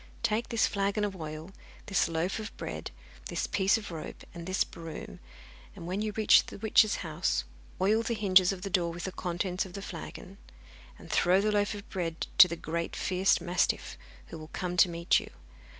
Take 0.23 0.49
this 0.49 0.65
flagon 0.65 1.03
of 1.03 1.15
oil, 1.15 1.51
this 1.85 2.07
loaf 2.09 2.39
of 2.39 2.57
bread, 2.57 2.89
this 3.27 3.45
piece 3.45 3.77
of 3.77 3.91
rope, 3.91 4.23
and 4.33 4.47
this 4.47 4.63
broom. 4.63 5.19
When 5.75 6.01
you 6.01 6.11
reach 6.15 6.47
the 6.47 6.57
witch's 6.57 6.95
house, 7.05 7.43
oil 7.79 8.01
the 8.01 8.15
hinges 8.15 8.51
of 8.51 8.63
the 8.63 8.71
door 8.71 8.91
with 8.91 9.03
the 9.03 9.11
contents 9.11 9.63
of 9.63 9.73
the 9.73 9.79
flagon, 9.83 10.39
and 10.97 11.11
throw 11.11 11.39
the 11.39 11.51
loaf 11.51 11.75
of 11.75 11.87
bread 11.91 12.25
to 12.39 12.47
the 12.47 12.55
great 12.55 12.95
fierce 12.95 13.39
mastiff, 13.39 13.95
who 14.29 14.39
will 14.39 14.47
come 14.53 14.75
to 14.77 14.89
meet 14.89 15.19
you. 15.19 15.29